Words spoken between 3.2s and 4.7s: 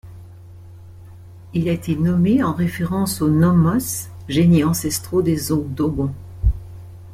aux nommos, génies